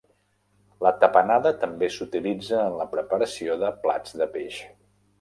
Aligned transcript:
La 0.85 0.91
tapenada 1.03 1.51
també 1.65 1.91
s'utilitza 1.97 2.65
en 2.65 2.81
la 2.83 2.91
preparació 2.97 3.63
de 3.67 3.73
plats 3.87 4.21
de 4.23 4.33
peix. 4.37 4.63